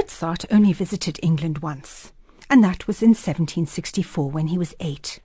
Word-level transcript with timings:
Mozart 0.00 0.46
only 0.50 0.72
visited 0.72 1.20
England 1.22 1.58
once, 1.58 2.12
and 2.48 2.64
that 2.64 2.86
was 2.86 3.02
in 3.02 3.10
1764 3.10 4.30
when 4.30 4.46
he 4.46 4.56
was 4.56 4.74
eight. 4.80 5.20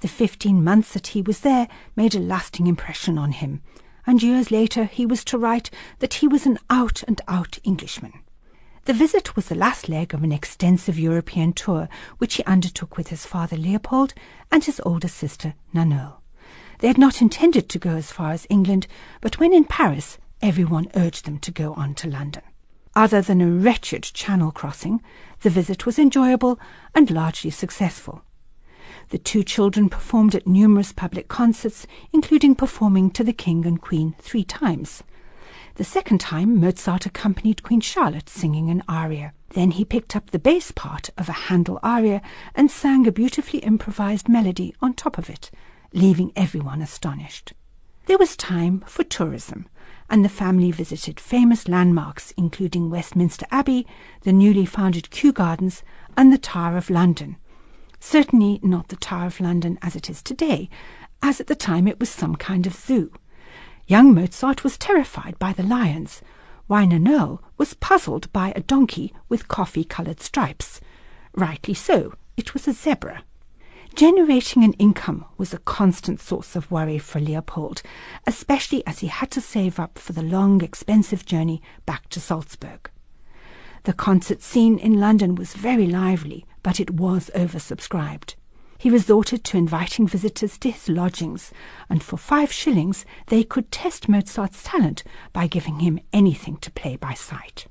The 0.00 0.08
fifteen 0.08 0.64
months 0.64 0.94
that 0.94 1.08
he 1.08 1.20
was 1.20 1.40
there 1.40 1.68
made 1.94 2.14
a 2.14 2.18
lasting 2.18 2.68
impression 2.68 3.18
on 3.18 3.32
him, 3.32 3.62
and 4.06 4.22
years 4.22 4.50
later 4.50 4.84
he 4.84 5.04
was 5.04 5.24
to 5.24 5.36
write 5.36 5.70
that 5.98 6.14
he 6.14 6.26
was 6.26 6.46
an 6.46 6.58
out 6.70 7.02
and 7.04 7.20
out 7.28 7.58
Englishman. 7.64 8.14
The 8.86 8.94
visit 8.94 9.36
was 9.36 9.48
the 9.48 9.54
last 9.54 9.90
leg 9.90 10.14
of 10.14 10.24
an 10.24 10.32
extensive 10.32 10.98
European 10.98 11.52
tour 11.52 11.90
which 12.16 12.36
he 12.36 12.44
undertook 12.44 12.96
with 12.96 13.08
his 13.08 13.26
father 13.26 13.58
Leopold 13.58 14.14
and 14.50 14.64
his 14.64 14.80
older 14.86 15.08
sister 15.08 15.52
Nannerl. 15.74 16.16
They 16.78 16.88
had 16.88 16.98
not 16.98 17.20
intended 17.20 17.68
to 17.68 17.78
go 17.78 17.90
as 17.90 18.10
far 18.10 18.32
as 18.32 18.46
England, 18.48 18.86
but 19.20 19.38
when 19.38 19.52
in 19.52 19.64
Paris, 19.64 20.16
everyone 20.40 20.90
urged 20.94 21.26
them 21.26 21.38
to 21.40 21.50
go 21.50 21.74
on 21.74 21.94
to 21.96 22.08
London. 22.08 22.42
Other 22.94 23.22
than 23.22 23.40
a 23.40 23.50
wretched 23.50 24.02
channel 24.02 24.50
crossing, 24.50 25.02
the 25.40 25.50
visit 25.50 25.86
was 25.86 25.98
enjoyable 25.98 26.60
and 26.94 27.10
largely 27.10 27.50
successful. 27.50 28.22
The 29.08 29.18
two 29.18 29.42
children 29.42 29.88
performed 29.88 30.34
at 30.34 30.46
numerous 30.46 30.92
public 30.92 31.28
concerts, 31.28 31.86
including 32.12 32.54
performing 32.54 33.10
to 33.12 33.24
the 33.24 33.32
King 33.32 33.64
and 33.64 33.80
Queen 33.80 34.14
three 34.18 34.44
times. 34.44 35.02
The 35.76 35.84
second 35.84 36.20
time, 36.20 36.60
Mozart 36.60 37.06
accompanied 37.06 37.62
Queen 37.62 37.80
Charlotte 37.80 38.28
singing 38.28 38.68
an 38.68 38.82
aria. 38.86 39.32
Then 39.50 39.70
he 39.70 39.86
picked 39.86 40.14
up 40.14 40.30
the 40.30 40.38
bass 40.38 40.70
part 40.70 41.08
of 41.16 41.30
a 41.30 41.32
Handel 41.48 41.78
aria 41.82 42.20
and 42.54 42.70
sang 42.70 43.06
a 43.06 43.12
beautifully 43.12 43.60
improvised 43.60 44.28
melody 44.28 44.74
on 44.82 44.92
top 44.92 45.16
of 45.16 45.30
it, 45.30 45.50
leaving 45.94 46.30
everyone 46.36 46.82
astonished. 46.82 47.54
There 48.06 48.18
was 48.18 48.36
time 48.36 48.80
for 48.80 49.04
tourism, 49.04 49.68
and 50.10 50.24
the 50.24 50.28
family 50.28 50.70
visited 50.70 51.20
famous 51.20 51.68
landmarks 51.68 52.32
including 52.36 52.90
Westminster 52.90 53.46
Abbey, 53.50 53.86
the 54.22 54.32
newly 54.32 54.66
founded 54.66 55.10
Kew 55.10 55.32
Gardens, 55.32 55.82
and 56.16 56.32
the 56.32 56.38
Tower 56.38 56.76
of 56.76 56.90
London. 56.90 57.36
Certainly 58.00 58.58
not 58.62 58.88
the 58.88 58.96
Tower 58.96 59.26
of 59.26 59.40
London 59.40 59.78
as 59.82 59.94
it 59.94 60.10
is 60.10 60.20
today, 60.22 60.68
as 61.22 61.40
at 61.40 61.46
the 61.46 61.54
time 61.54 61.86
it 61.86 62.00
was 62.00 62.10
some 62.10 62.34
kind 62.34 62.66
of 62.66 62.74
zoo. 62.74 63.12
Young 63.86 64.12
Mozart 64.12 64.64
was 64.64 64.76
terrified 64.76 65.38
by 65.38 65.52
the 65.52 65.62
lions. 65.62 66.22
Nannerl 66.68 67.38
was 67.56 67.74
puzzled 67.74 68.32
by 68.32 68.52
a 68.56 68.60
donkey 68.60 69.12
with 69.28 69.48
coffee-coloured 69.48 70.20
stripes. 70.20 70.80
Rightly 71.34 71.74
so, 71.74 72.14
it 72.36 72.54
was 72.54 72.66
a 72.66 72.72
zebra. 72.72 73.22
Generating 73.94 74.64
an 74.64 74.72
income 74.74 75.26
was 75.36 75.52
a 75.52 75.58
constant 75.58 76.18
source 76.18 76.56
of 76.56 76.70
worry 76.70 76.98
for 76.98 77.20
Leopold, 77.20 77.82
especially 78.26 78.84
as 78.86 79.00
he 79.00 79.08
had 79.08 79.30
to 79.32 79.40
save 79.40 79.78
up 79.78 79.98
for 79.98 80.14
the 80.14 80.22
long, 80.22 80.62
expensive 80.62 81.26
journey 81.26 81.60
back 81.84 82.08
to 82.08 82.18
Salzburg. 82.18 82.90
The 83.84 83.92
concert 83.92 84.42
scene 84.42 84.78
in 84.78 84.98
London 84.98 85.34
was 85.34 85.54
very 85.54 85.86
lively, 85.86 86.46
but 86.62 86.80
it 86.80 86.92
was 86.92 87.30
oversubscribed. 87.34 88.34
He 88.78 88.88
resorted 88.88 89.44
to 89.44 89.58
inviting 89.58 90.08
visitors 90.08 90.56
to 90.58 90.70
his 90.70 90.88
lodgings, 90.88 91.52
and 91.90 92.02
for 92.02 92.16
five 92.16 92.50
shillings 92.50 93.04
they 93.26 93.44
could 93.44 93.70
test 93.70 94.08
Mozart's 94.08 94.62
talent 94.62 95.04
by 95.32 95.46
giving 95.46 95.80
him 95.80 96.00
anything 96.12 96.56
to 96.58 96.70
play 96.70 96.96
by 96.96 97.12
sight. 97.12 97.66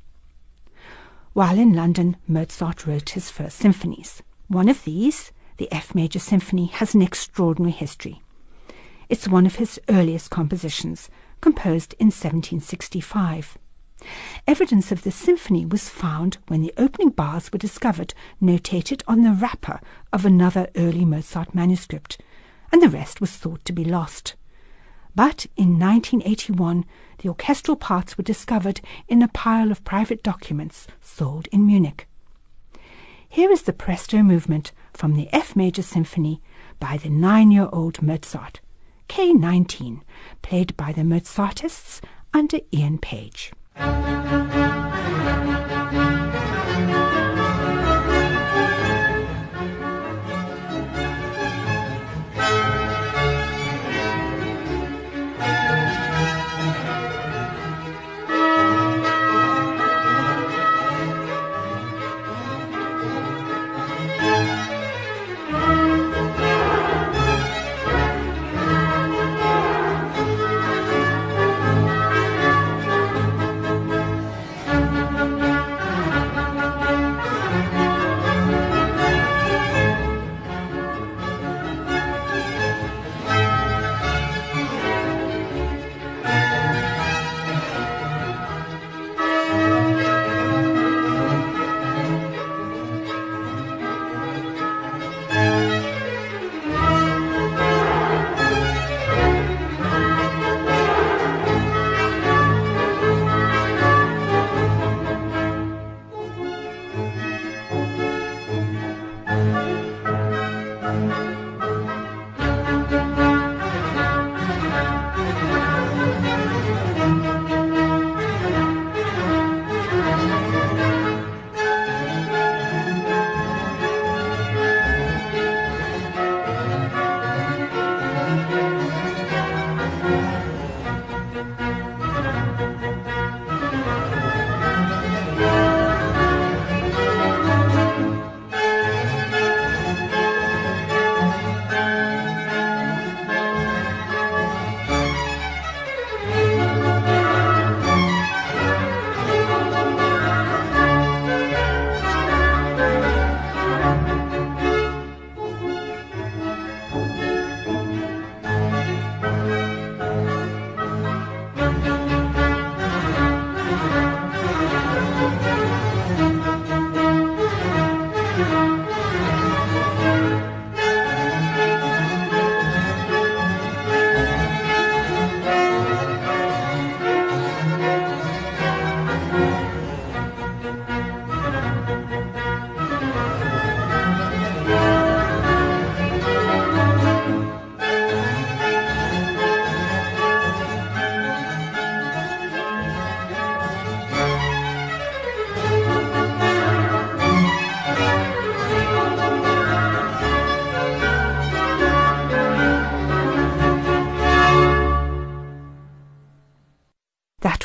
While 1.33 1.57
in 1.57 1.73
London, 1.73 2.17
Mozart 2.27 2.85
wrote 2.85 3.09
his 3.09 3.31
first 3.31 3.57
symphonies. 3.57 4.21
One 4.47 4.69
of 4.69 4.83
these, 4.83 5.31
the 5.57 5.71
F 5.71 5.93
major 5.95 6.19
symphony, 6.19 6.67
has 6.67 6.93
an 6.93 7.01
extraordinary 7.01 7.71
history. 7.71 8.21
It's 9.09 9.27
one 9.27 9.45
of 9.45 9.55
his 9.55 9.79
earliest 9.89 10.29
compositions, 10.29 11.09
composed 11.41 11.93
in 11.99 12.07
1765. 12.07 13.57
Evidence 14.47 14.91
of 14.91 15.03
this 15.03 15.15
symphony 15.15 15.65
was 15.65 15.89
found 15.89 16.37
when 16.47 16.61
the 16.61 16.73
opening 16.77 17.09
bars 17.09 17.51
were 17.51 17.59
discovered 17.59 18.13
notated 18.41 19.03
on 19.07 19.21
the 19.21 19.31
wrapper 19.31 19.79
of 20.11 20.25
another 20.25 20.69
early 20.75 21.05
Mozart 21.05 21.53
manuscript, 21.53 22.19
and 22.71 22.81
the 22.81 22.89
rest 22.89 23.21
was 23.21 23.31
thought 23.31 23.63
to 23.65 23.73
be 23.73 23.85
lost. 23.85 24.35
But 25.13 25.45
in 25.57 25.77
1981, 25.77 26.85
the 27.19 27.29
orchestral 27.29 27.75
parts 27.75 28.17
were 28.17 28.23
discovered 28.23 28.81
in 29.07 29.21
a 29.21 29.27
pile 29.27 29.71
of 29.71 29.83
private 29.83 30.23
documents 30.23 30.87
sold 31.01 31.47
in 31.51 31.67
Munich. 31.67 32.07
Here 33.27 33.51
is 33.51 33.63
the 33.63 33.73
presto 33.73 34.23
movement 34.23 34.71
from 35.01 35.15
the 35.15 35.33
F 35.33 35.55
major 35.55 35.81
symphony 35.81 36.39
by 36.79 36.95
the 36.95 37.09
nine 37.09 37.49
year 37.49 37.67
old 37.73 38.03
Mozart, 38.03 38.61
K19, 39.09 40.01
played 40.43 40.77
by 40.77 40.91
the 40.91 41.03
Mozartists 41.03 42.01
under 42.35 42.59
Ian 42.71 42.99
Page. 42.99 43.51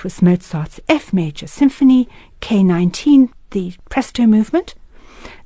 Was 0.07 0.23
Mozart's 0.23 0.79
F 0.89 1.13
major 1.13 1.49
symphony, 1.49 2.09
K19, 2.41 3.29
the 3.51 3.75
Presto 3.91 4.25
movement. 4.25 4.77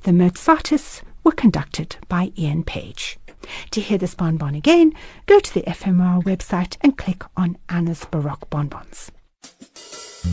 The 0.03 0.13
Mozartists 0.13 1.01
were 1.23 1.31
conducted 1.31 1.95
by 2.07 2.31
Ian 2.37 2.63
Page. 2.63 3.17
To 3.71 3.81
hear 3.81 3.97
this 3.97 4.13
bonbon 4.13 4.53
again, 4.53 4.93
go 5.25 5.39
to 5.39 5.51
the 5.51 5.63
FMR 5.63 6.21
website 6.21 6.77
and 6.81 6.95
click 6.95 7.23
on 7.35 7.57
Anna's 7.69 8.05
Baroque 8.05 8.51
Bonbons. 8.51 9.09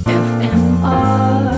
FMR 0.05 1.58